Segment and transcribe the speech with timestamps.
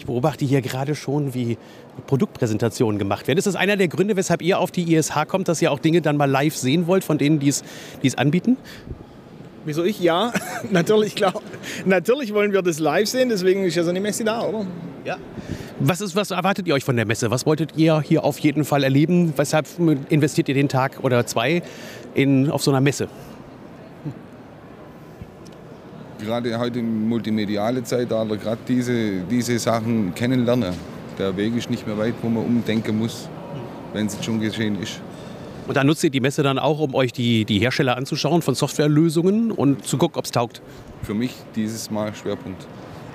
[0.00, 1.58] Ich beobachte hier gerade schon, wie
[2.06, 3.36] Produktpräsentationen gemacht werden.
[3.36, 6.00] Ist das einer der Gründe, weshalb ihr auf die ISH kommt, dass ihr auch Dinge
[6.00, 7.62] dann mal live sehen wollt von denen, die es,
[8.16, 8.56] anbieten?
[9.66, 10.00] Wieso ich?
[10.00, 10.32] Ja,
[10.70, 11.34] natürlich, klar.
[11.84, 14.66] Natürlich wollen wir das live sehen, deswegen ist ja so eine Messe da, oder?
[15.04, 15.18] Ja.
[15.80, 17.30] Was, ist, was erwartet ihr euch von der Messe?
[17.30, 19.34] Was wolltet ihr hier auf jeden Fall erleben?
[19.36, 19.66] Weshalb
[20.08, 21.62] investiert ihr den Tag oder zwei
[22.14, 23.06] in, auf so einer Messe?
[26.22, 30.74] Gerade heute im multimediale Zeitalter, gerade diese, diese Sachen kennenlernen.
[31.18, 33.28] Der Weg ist nicht mehr weit, wo man umdenken muss,
[33.92, 35.00] wenn es schon geschehen ist.
[35.66, 38.54] Und da nutzt ihr die Messe dann auch, um euch die, die Hersteller anzuschauen von
[38.54, 40.60] Softwarelösungen und zu gucken, ob es taugt?
[41.02, 42.66] Für mich dieses Mal Schwerpunkt.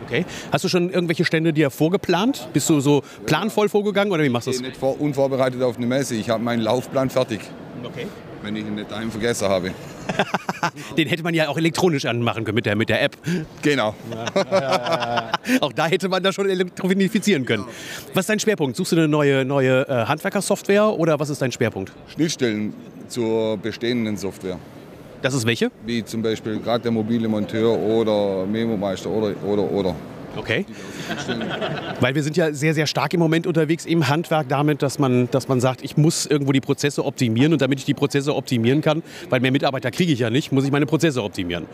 [0.06, 0.26] Okay.
[0.52, 2.48] Hast du schon irgendwelche Stände dir vorgeplant?
[2.53, 4.62] Bist du so planvoll vorgegangen oder wie machst du Ich das?
[4.62, 6.16] gehe nicht vor, unvorbereitet auf eine Messe.
[6.16, 7.42] Ich habe meinen Laufplan fertig,
[7.84, 8.06] Okay.
[8.44, 9.72] wenn ich ihn nicht daheim vergessen habe.
[10.98, 13.18] Den hätte man ja auch elektronisch anmachen können mit der, mit der App.
[13.62, 13.95] Genau.
[15.62, 17.66] Auch da hätte man das schon elektronifizieren können.
[18.14, 18.76] Was ist dein Schwerpunkt?
[18.76, 21.92] Suchst du eine neue, neue äh, Handwerkersoftware oder was ist dein Schwerpunkt?
[22.08, 22.73] Schnittstellen
[23.08, 24.58] zur bestehenden Software.
[25.22, 25.72] Das ist welche?
[25.86, 29.95] Wie zum Beispiel gerade der mobile Monteur oder Memo-Meister oder, oder, oder.
[30.36, 30.66] Okay.
[32.00, 35.30] Weil wir sind ja sehr, sehr stark im Moment unterwegs im Handwerk damit, dass man,
[35.31, 38.81] dass man sagt, ich muss irgendwo die Prozesse optimieren und damit ich die Prozesse optimieren
[38.81, 41.66] kann, weil mehr Mitarbeiter kriege ich ja nicht, muss ich meine Prozesse optimieren.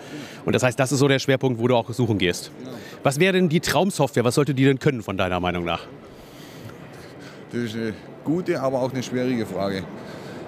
[0.45, 2.51] Und das heißt, das ist so der Schwerpunkt, wo du auch suchen gehst.
[3.03, 4.23] Was wäre denn die Traumsoftware?
[4.23, 5.87] Was sollte die denn können von deiner Meinung nach?
[7.51, 9.83] Das ist eine gute, aber auch eine schwierige Frage.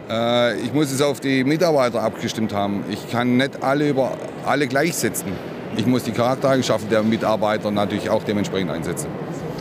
[0.10, 2.84] Äh, ich muss es auf die Mitarbeiter abgestimmt haben.
[2.90, 5.32] Ich kann nicht alle über alle gleichsetzen.
[5.78, 9.08] Ich muss die Charaktereigenschaften der Mitarbeiter natürlich auch dementsprechend einsetzen.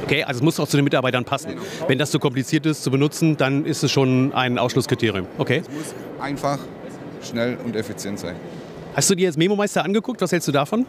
[0.05, 1.53] Okay, also es muss auch zu den Mitarbeitern passen.
[1.87, 5.27] Wenn das zu kompliziert ist zu benutzen, dann ist es schon ein Ausschlusskriterium.
[5.39, 5.63] Okay.
[5.67, 6.59] Es muss einfach,
[7.23, 8.35] schnell und effizient sein.
[8.95, 10.21] Hast du dir jetzt Memo-Meister angeguckt?
[10.21, 10.87] Was hältst du davon?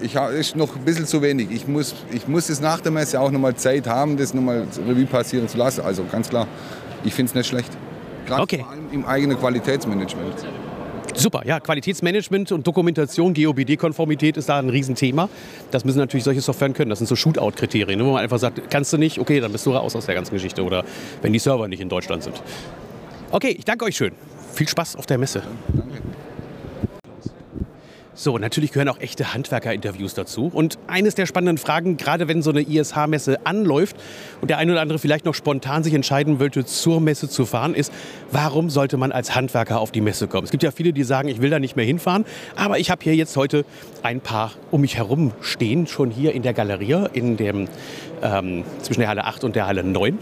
[0.00, 1.50] Ich habe ist noch ein bisschen zu wenig.
[1.50, 4.42] Ich muss, ich muss es nach der Messe auch noch mal Zeit haben, das noch
[4.42, 5.80] mal Revue passieren zu lassen.
[5.82, 6.46] Also ganz klar,
[7.04, 7.70] ich finde es nicht schlecht.
[8.26, 8.58] Gerade Okay.
[8.58, 10.34] vor allem im eigenen Qualitätsmanagement.
[11.18, 15.30] Super, ja, Qualitätsmanagement und Dokumentation, GOBD-Konformität ist da ein Riesenthema.
[15.70, 16.90] Das müssen natürlich solche Softwaren können.
[16.90, 19.64] Das sind so Shootout-Kriterien, ne, wo man einfach sagt, kannst du nicht, okay, dann bist
[19.64, 20.62] du raus aus der ganzen Geschichte.
[20.62, 20.84] Oder
[21.22, 22.42] wenn die Server nicht in Deutschland sind.
[23.30, 24.12] Okay, ich danke euch schön.
[24.52, 25.42] Viel Spaß auf der Messe.
[28.18, 30.50] So, natürlich gehören auch echte Handwerker-Interviews dazu.
[30.50, 33.94] Und eines der spannenden Fragen, gerade wenn so eine ISH-Messe anläuft
[34.40, 37.74] und der eine oder andere vielleicht noch spontan sich entscheiden wollte, zur Messe zu fahren,
[37.74, 37.92] ist,
[38.32, 40.44] warum sollte man als Handwerker auf die Messe kommen?
[40.44, 43.04] Es gibt ja viele, die sagen, ich will da nicht mehr hinfahren, aber ich habe
[43.04, 43.66] hier jetzt heute
[44.02, 47.68] ein paar um mich herum stehen, schon hier in der Galerie, in dem,
[48.22, 50.18] ähm, zwischen der Halle 8 und der Halle 9.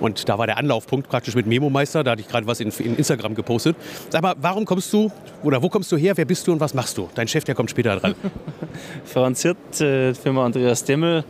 [0.00, 2.96] Und da war der Anlaufpunkt praktisch mit Memo-Meister, da hatte ich gerade was in, in
[2.96, 3.76] Instagram gepostet.
[4.10, 5.10] Sag mal, warum kommst du,
[5.42, 7.08] oder wo kommst du her, wer bist du und was machst du?
[7.14, 8.14] Dein Chef, der kommt später dran.
[9.04, 11.24] Franz Hirt, äh, Firma Andreas Demmel.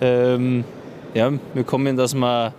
[0.00, 0.64] Ähm,
[1.14, 2.52] ja, wir kommen, dass wir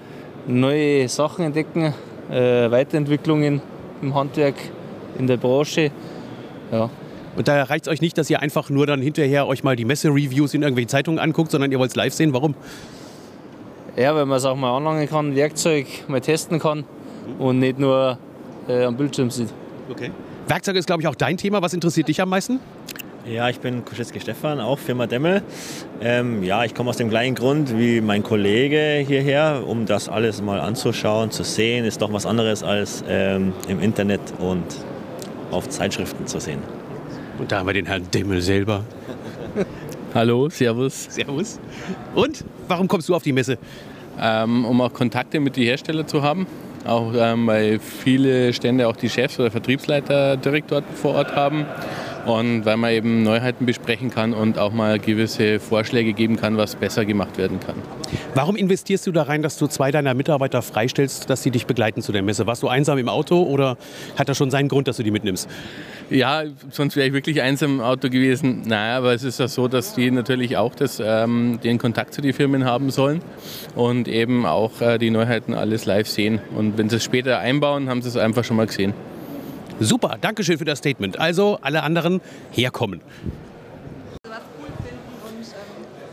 [0.48, 1.94] neue Sachen entdecken,
[2.32, 3.62] äh, Weiterentwicklungen
[4.02, 4.56] im Handwerk,
[5.18, 5.92] in der Branche.
[6.72, 6.90] Ja,
[7.40, 9.86] Und da reicht es euch nicht, dass ihr einfach nur dann hinterher euch mal die
[9.86, 12.34] Messe-Reviews in irgendwelchen Zeitungen anguckt, sondern ihr wollt es live sehen.
[12.34, 12.54] Warum?
[13.96, 16.84] ja weil man es auch mal anlangen kann, Werkzeug mal testen kann
[17.38, 18.18] und nicht nur
[18.68, 19.54] äh, am Bildschirm sieht.
[19.90, 20.12] Okay.
[20.50, 21.62] Werkzeug ist, glaube ich, auch dein Thema.
[21.62, 22.60] Was interessiert dich am meisten?
[23.26, 25.42] Ja, ich bin Kuschewski Stefan, auch Firma Demmel.
[26.02, 30.42] Ähm, ja, ich komme aus dem gleichen Grund wie mein Kollege hierher, um das alles
[30.42, 31.86] mal anzuschauen, zu sehen.
[31.86, 34.66] Ist doch was anderes als ähm, im Internet und
[35.52, 36.60] auf Zeitschriften zu sehen.
[37.40, 38.84] Und da haben wir den Herrn Demmel selber.
[40.14, 41.06] Hallo, Servus.
[41.06, 41.60] Servus.
[42.14, 43.58] Und warum kommst du auf die Messe?
[44.20, 46.46] Ähm, um auch Kontakte mit den Herstellern zu haben.
[46.86, 51.66] Auch ähm, weil viele Stände auch die Chefs oder Vertriebsleiter direkt dort vor Ort haben.
[52.30, 56.76] Und weil man eben Neuheiten besprechen kann und auch mal gewisse Vorschläge geben kann, was
[56.76, 57.76] besser gemacht werden kann.
[58.36, 62.04] Warum investierst du da rein, dass du zwei deiner Mitarbeiter freistellst, dass sie dich begleiten
[62.04, 62.46] zu der Messe?
[62.46, 63.78] Warst du einsam im Auto oder
[64.16, 65.50] hat das schon seinen Grund, dass du die mitnimmst?
[66.12, 68.64] Ja, sonst wäre ich wirklich einsam im Auto gewesen.
[68.66, 72.22] Naja, aber es ist ja so, dass die natürlich auch das, ähm, den Kontakt zu
[72.22, 73.22] den Firmen haben sollen
[73.76, 76.40] und eben auch äh, die Neuheiten alles live sehen.
[76.56, 78.94] Und wenn sie es später einbauen, haben sie es einfach schon mal gesehen.
[79.80, 81.20] Super, danke schön für das Statement.
[81.20, 82.22] Also alle anderen
[82.52, 83.02] herkommen.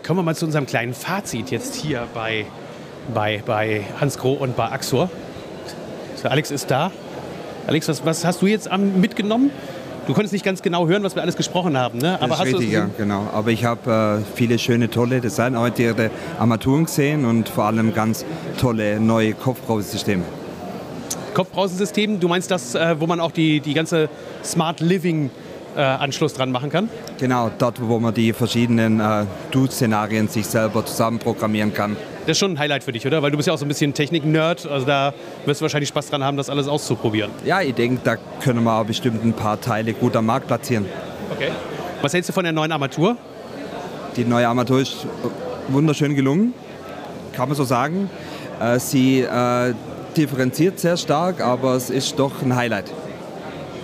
[0.06, 2.46] Kommen wir mal zu unserem kleinen Fazit jetzt hier bei,
[3.12, 5.10] bei, bei Hans Groh und bei Axor.
[6.22, 6.92] So, Alex ist da.
[7.66, 9.50] Alex, was, was hast du jetzt am- mitgenommen?
[10.06, 12.16] Du konntest nicht ganz genau hören, was wir alles gesprochen haben, ne?
[12.20, 13.28] Das ist hast du richtig, ja, genau.
[13.32, 18.24] Aber ich habe äh, viele schöne, tolle designorientierte Armaturen gesehen und vor allem ganz
[18.60, 20.22] tolle neue Kopfbrausysteme.
[21.36, 24.08] Kopfbrausensystem, du meinst das, äh, wo man auch die, die ganze
[24.42, 25.30] Smart Living
[25.76, 26.88] Anschluss dran machen kann?
[27.18, 31.98] Genau, dort, wo man die verschiedenen äh, Do-Szenarien sich selber zusammen programmieren kann.
[32.22, 33.22] Das ist schon ein Highlight für dich, oder?
[33.22, 34.66] Weil du bist ja auch so ein bisschen Technik-Nerd.
[34.66, 35.12] Also da
[35.44, 37.30] wirst du wahrscheinlich Spaß dran haben, das alles auszuprobieren.
[37.44, 40.86] Ja, ich denke, da können wir auch bestimmt ein paar Teile gut am Markt platzieren.
[41.30, 41.50] Okay.
[42.00, 43.18] Was hältst du von der neuen Armatur?
[44.16, 45.06] Die neue Armatur ist
[45.68, 46.54] wunderschön gelungen,
[47.34, 48.08] kann man so sagen.
[48.60, 49.74] Äh, sie äh,
[50.16, 52.92] differenziert sehr stark, aber es ist doch ein Highlight.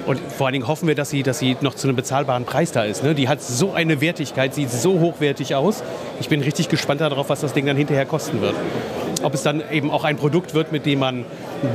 [0.07, 2.73] Und vor allen Dingen hoffen wir, dass sie, dass sie noch zu einem bezahlbaren Preis
[2.73, 3.05] da ist.
[3.05, 3.15] Ne?
[3.15, 5.83] Die hat so eine Wertigkeit, sieht so hochwertig aus.
[6.21, 8.55] Ich bin richtig gespannt darauf, was das Ding dann hinterher kosten wird.
[9.23, 11.25] Ob es dann eben auch ein Produkt wird, mit dem man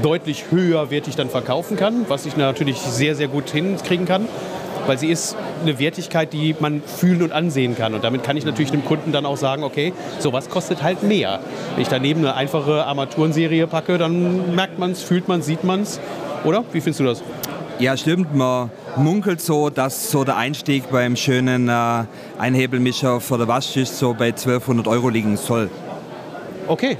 [0.02, 4.28] deutlich höherwertig dann verkaufen kann, was ich natürlich sehr, sehr gut hinkriegen kann.
[4.88, 7.94] Weil sie ist eine Wertigkeit, die man fühlen und ansehen kann.
[7.94, 11.40] Und damit kann ich natürlich dem Kunden dann auch sagen, okay, sowas kostet halt mehr.
[11.76, 15.64] Wenn ich daneben eine einfache Armaturenserie packe, dann merkt man es, fühlt man es, sieht
[15.64, 16.00] man es.
[16.44, 16.64] Oder?
[16.72, 17.22] Wie findest du das?
[17.80, 18.34] Ja, stimmt.
[18.34, 22.06] Man munkelt so, dass so der Einstieg beim schönen äh,
[22.40, 25.70] Einhebelmischer für der Waschtisch so bei 1200 Euro liegen soll.
[26.68, 26.98] Okay.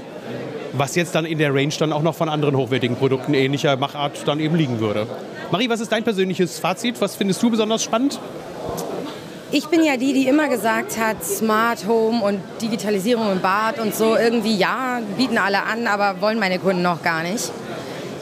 [0.74, 4.26] Was jetzt dann in der Range dann auch noch von anderen hochwertigen Produkten ähnlicher Machart
[4.26, 5.06] dann eben liegen würde.
[5.50, 7.00] Marie, was ist dein persönliches Fazit?
[7.00, 8.20] Was findest du besonders spannend?
[9.50, 13.94] Ich bin ja die, die immer gesagt hat, Smart Home und Digitalisierung im Bad und
[13.94, 17.50] so irgendwie ja, bieten alle an, aber wollen meine Kunden noch gar nicht.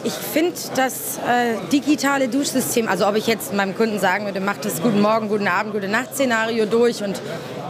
[0.05, 4.64] Ich finde das äh, digitale Duschsystem, also ob ich jetzt meinem Kunden sagen würde, macht
[4.64, 7.20] das Guten Morgen, Guten Abend, Gute Nacht Szenario durch und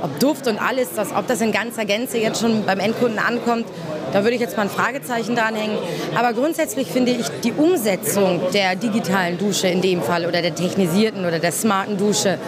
[0.03, 3.65] ob Duft und alles, das, ob das in ganzer Gänze jetzt schon beim Endkunden ankommt,
[4.17, 5.77] da würde ich jetzt mal ein Fragezeichen dranhängen.
[6.15, 11.27] Aber grundsätzlich finde ich die Umsetzung der digitalen Dusche in dem Fall oder der technisierten
[11.27, 12.39] oder der smarten Dusche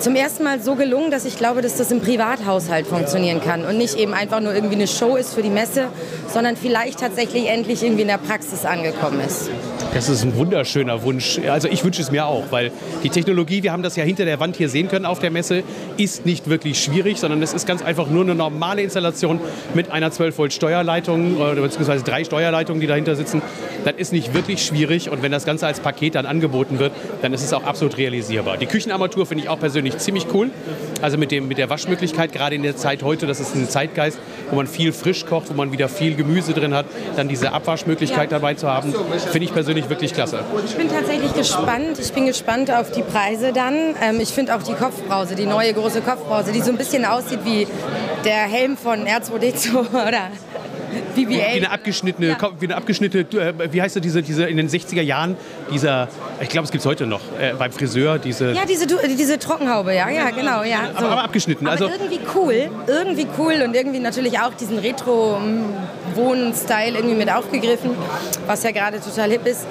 [0.00, 3.78] zum ersten Mal so gelungen, dass ich glaube, dass das im Privathaushalt funktionieren kann und
[3.78, 5.86] nicht eben einfach nur irgendwie eine Show ist für die Messe,
[6.32, 9.50] sondern vielleicht tatsächlich endlich irgendwie in der Praxis angekommen ist.
[9.94, 11.38] Das ist ein wunderschöner Wunsch.
[11.48, 12.72] Also ich wünsche es mir auch, weil
[13.04, 15.62] die Technologie, wir haben das ja hinter der Wand hier sehen können auf der Messe,
[15.96, 19.38] ist nicht wirklich schwierig, sondern es ist ganz einfach nur eine normale Installation
[19.72, 23.40] mit einer 12 Volt Steuerleitung beziehungsweise drei Steuerleitungen, die dahinter sitzen.
[23.84, 26.92] Das ist nicht wirklich schwierig und wenn das Ganze als Paket dann angeboten wird,
[27.22, 28.56] dann ist es auch absolut realisierbar.
[28.56, 30.50] Die Küchenarmatur finde ich auch persönlich ziemlich cool.
[31.02, 34.18] Also mit, dem, mit der Waschmöglichkeit, gerade in der Zeit heute, das ist ein Zeitgeist,
[34.50, 36.86] wo man viel frisch kocht, wo man wieder viel Gemüse drin hat,
[37.16, 38.38] dann diese Abwaschmöglichkeit ja.
[38.38, 38.94] dabei zu haben,
[39.30, 40.40] finde ich persönlich wirklich klasse.
[40.66, 41.98] Ich bin tatsächlich gespannt.
[41.98, 43.94] Ich bin gespannt auf die Preise dann.
[44.02, 47.40] Ähm, ich finde auch die Kopfbrause, die neue große Kopfbrause, die so ein bisschen aussieht
[47.44, 47.66] wie
[48.24, 49.74] der Helm von R2D2
[50.08, 50.30] oder
[51.14, 51.28] BBA.
[51.28, 52.38] Wie eine abgeschnittene, ja.
[52.58, 55.36] wie eine abgeschnittene, äh, wie heißt das, diese, diese in den 60er Jahren,
[55.72, 56.08] dieser,
[56.40, 58.52] ich glaube, es gibt es heute noch, äh, beim Friseur, diese...
[58.52, 60.90] Ja, diese, diese Trockenhaube, ja, ja, genau, ja.
[60.92, 60.98] So.
[60.98, 61.66] Aber, aber, abgeschnitten.
[61.66, 67.90] Aber also irgendwie cool, irgendwie cool und irgendwie natürlich auch diesen Retro-Wohn-Style irgendwie mit aufgegriffen,
[68.46, 69.66] was ja gerade total hip ist.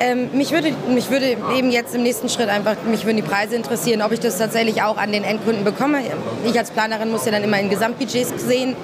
[0.00, 3.56] Ähm, mich, würde, mich würde eben jetzt im nächsten Schritt einfach, mich würden die Preise
[3.56, 5.98] interessieren, ob ich das tatsächlich auch an den Endkunden bekomme.
[6.44, 8.76] Ich als Planerin muss ja dann immer in Gesamtbudgets sehen,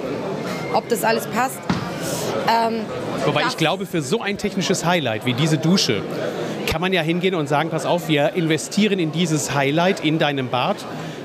[0.73, 1.59] ob das alles passt.
[2.47, 2.81] Ähm,
[3.25, 6.01] Wobei ich glaube, für so ein technisches Highlight wie diese Dusche
[6.67, 10.49] kann man ja hingehen und sagen, pass auf, wir investieren in dieses Highlight in deinem
[10.49, 10.77] Bad,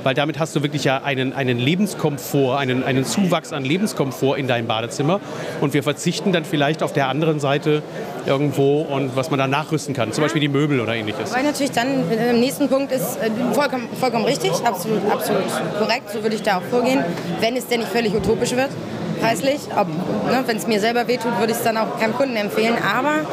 [0.02, 4.46] weil damit hast du wirklich ja einen, einen Lebenskomfort, einen, einen Zuwachs an Lebenskomfort in
[4.46, 5.20] deinem Badezimmer
[5.60, 7.82] und wir verzichten dann vielleicht auf der anderen Seite
[8.26, 11.34] irgendwo und was man da nachrüsten kann, zum Beispiel die Möbel oder ähnliches.
[11.34, 15.42] Weil natürlich dann im nächsten Punkt ist äh, vollkommen, vollkommen richtig, absolut, absolut
[15.78, 17.04] korrekt, so würde ich da auch vorgehen,
[17.40, 18.70] wenn es denn nicht völlig utopisch wird
[19.20, 19.60] preislich.
[19.68, 22.76] Ne, Wenn es mir selber wehtut, würde ich es dann auch keinem Kunden empfehlen.
[22.82, 23.26] Aber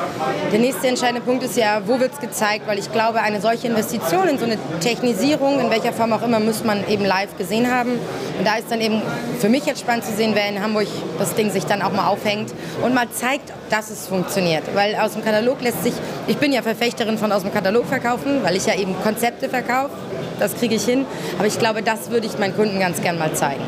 [0.51, 2.67] der nächste entscheidende Punkt ist ja, wo wird es gezeigt?
[2.67, 6.39] Weil ich glaube, eine solche Investition in so eine Technisierung, in welcher Form auch immer,
[6.39, 7.91] muss man eben live gesehen haben.
[8.37, 9.01] Und da ist dann eben
[9.39, 10.87] für mich jetzt spannend zu sehen, wer in Hamburg
[11.19, 12.53] das Ding sich dann auch mal aufhängt
[12.83, 14.63] und mal zeigt, dass es funktioniert.
[14.75, 15.93] Weil aus dem Katalog lässt sich,
[16.27, 19.91] ich bin ja Verfechterin von aus dem Katalog verkaufen, weil ich ja eben Konzepte verkaufe.
[20.39, 21.05] Das kriege ich hin.
[21.37, 23.61] Aber ich glaube, das würde ich meinen Kunden ganz gern mal zeigen.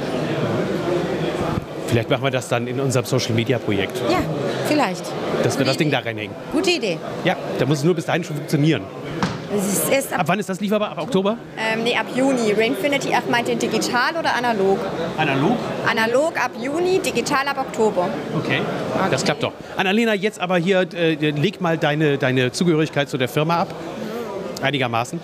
[1.89, 3.99] Vielleicht machen wir das dann in unserem Social Media Projekt.
[4.09, 4.19] Ja,
[4.67, 5.03] vielleicht.
[5.43, 6.35] Dass wir das Ding da reinhängen.
[6.51, 6.99] Gute Idee.
[7.25, 8.83] Ja, da muss es nur bis dahin schon funktionieren.
[10.11, 10.91] Ab, ab, wann ist das lieferbar?
[10.91, 11.35] Ab Oktober?
[11.57, 12.53] Ähm, nee, ab Juni.
[12.55, 14.77] Rainfinity, ach, meint ihr digital oder analog?
[15.17, 15.57] Analog?
[15.89, 18.09] Analog ab Juni, digital ab Oktober.
[18.37, 18.61] Okay,
[18.93, 19.07] okay.
[19.09, 19.53] das klappt doch.
[19.75, 23.73] Annalena, jetzt aber hier, äh, leg mal deine, deine Zugehörigkeit zu der Firma ab.
[24.61, 25.19] Einigermaßen.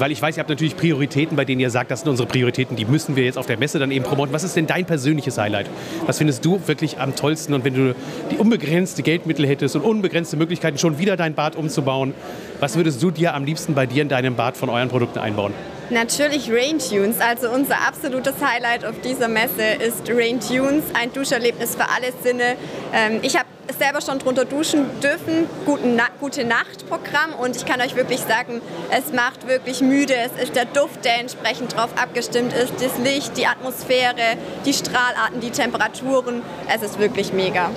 [0.00, 2.74] Weil ich weiß, ihr habt natürlich Prioritäten, bei denen ihr sagt, das sind unsere Prioritäten,
[2.74, 4.32] die müssen wir jetzt auf der Messe dann eben promoten.
[4.32, 5.66] Was ist denn dein persönliches Highlight?
[6.06, 7.52] Was findest du wirklich am tollsten?
[7.52, 7.94] Und wenn du
[8.30, 12.14] die unbegrenzte Geldmittel hättest und unbegrenzte Möglichkeiten, schon wieder dein Bad umzubauen,
[12.60, 15.52] was würdest du dir am liebsten bei dir in deinem Bad von euren Produkten einbauen?
[15.90, 17.20] Natürlich Rain Tunes.
[17.20, 22.56] Also unser absolutes Highlight auf dieser Messe ist Rain Tunes, ein Duscherlebnis für alle Sinne.
[22.94, 25.46] Ähm, ich habe selber schon drunter duschen dürfen.
[25.66, 28.60] Guten Na gute Nacht-Programm und ich kann euch wirklich sagen,
[28.90, 30.14] es macht wirklich müde.
[30.14, 35.40] Es ist der Duft, der entsprechend darauf abgestimmt ist, das Licht, die Atmosphäre, die Strahlarten,
[35.40, 36.42] die Temperaturen.
[36.74, 37.70] Es ist wirklich mega.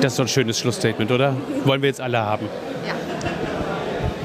[0.00, 1.36] Das ist so ein schönes Schlussstatement, oder?
[1.64, 2.48] Wollen wir jetzt alle haben.